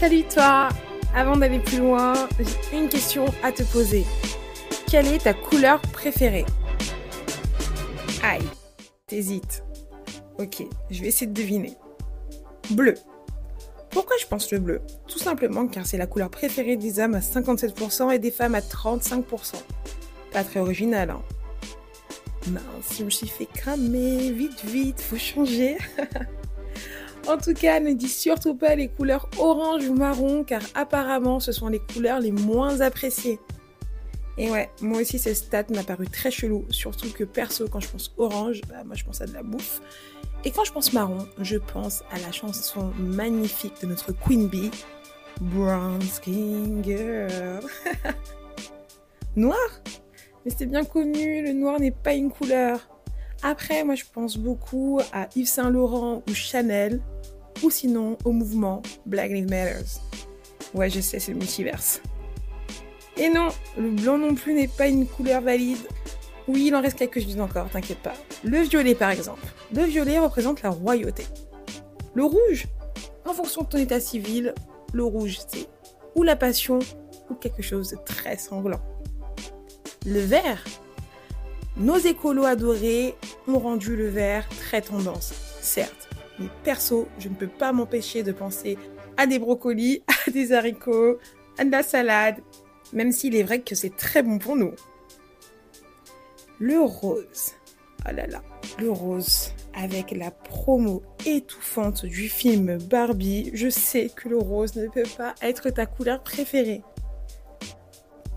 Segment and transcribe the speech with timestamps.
[0.00, 0.70] Salut toi
[1.14, 2.14] Avant d'aller plus loin,
[2.70, 4.06] j'ai une question à te poser.
[4.90, 6.46] Quelle est ta couleur préférée?
[8.22, 8.40] Aïe,
[9.06, 9.62] t'hésites.
[10.38, 11.74] Ok, je vais essayer de deviner.
[12.70, 12.94] Bleu.
[13.90, 14.80] Pourquoi je pense le bleu?
[15.06, 18.60] Tout simplement car c'est la couleur préférée des hommes à 57% et des femmes à
[18.60, 19.56] 35%.
[20.32, 21.20] Pas très original, hein
[22.46, 25.76] Mince, je me suis fait cramer, vite, vite, faut changer.
[27.30, 31.52] en tout cas, ne dis surtout pas les couleurs orange ou marron, car apparemment, ce
[31.52, 33.38] sont les couleurs les moins appréciées.
[34.36, 37.88] Et ouais, moi aussi, cette stat m'a paru très chelou, surtout que perso, quand je
[37.88, 39.80] pense orange, bah, moi je pense à de la bouffe.
[40.44, 44.70] Et quand je pense marron, je pense à la chanson magnifique de notre Queen Bee,
[45.40, 47.60] Brown Skin Girl.
[49.36, 49.58] Noir?
[50.44, 52.80] Mais c'est bien connu, le noir n'est pas une couleur.
[53.42, 57.00] Après, moi je pense beaucoup à Yves Saint Laurent ou Chanel,
[57.62, 59.84] ou sinon au mouvement Black Lives Matter.
[60.74, 62.00] Ouais, je sais, c'est le multiverse.
[63.16, 65.78] Et non, le blanc non plus n'est pas une couleur valide.
[66.48, 68.14] Oui, il en reste quelques-unes encore, t'inquiète pas.
[68.44, 69.46] Le violet par exemple.
[69.74, 71.24] Le violet représente la royauté.
[72.14, 72.66] Le rouge,
[73.26, 74.54] en fonction de ton état civil,
[74.92, 75.68] le rouge c'est
[76.14, 76.78] ou la passion
[77.30, 78.80] ou quelque chose de très sanglant
[80.06, 80.64] le vert.
[81.80, 83.14] Nos écolos adorés
[83.48, 86.10] ont rendu le vert très tendance, certes.
[86.38, 88.76] Mais perso, je ne peux pas m'empêcher de penser
[89.16, 91.16] à des brocolis, à des haricots,
[91.56, 92.36] à de la salade,
[92.92, 94.72] même s'il est vrai que c'est très bon pour nous.
[96.58, 97.52] Le rose.
[98.06, 98.42] Oh là là,
[98.78, 99.54] le rose.
[99.72, 105.34] Avec la promo étouffante du film Barbie, je sais que le rose ne peut pas
[105.40, 106.82] être ta couleur préférée.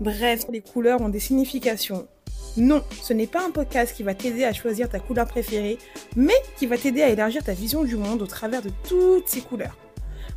[0.00, 2.08] Bref, les couleurs ont des significations.
[2.56, 5.78] Non, ce n'est pas un podcast qui va t'aider à choisir ta couleur préférée,
[6.14, 9.40] mais qui va t'aider à élargir ta vision du monde au travers de toutes ces
[9.40, 9.76] couleurs.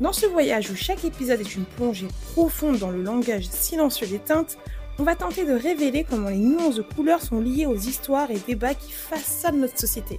[0.00, 4.18] Dans ce voyage où chaque épisode est une plongée profonde dans le langage silencieux des
[4.18, 4.58] teintes,
[4.98, 8.38] on va tenter de révéler comment les nuances de couleurs sont liées aux histoires et
[8.46, 10.18] débats qui façonnent notre société.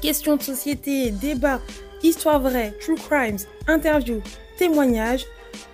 [0.00, 1.60] Questions de société, débats,
[2.04, 4.22] histoires vraies, true crimes, interviews,
[4.58, 5.26] témoignages,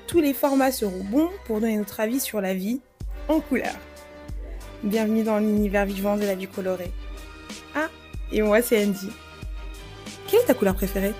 [0.06, 2.80] tous les formats seront bons pour donner notre avis sur la vie
[3.28, 3.74] en couleur.
[4.84, 6.92] Bienvenue dans l'univers vivant de la vie colorée.
[7.74, 7.88] Ah,
[8.30, 9.08] et moi c'est Andy.
[10.28, 11.14] Quelle est ta couleur préférée?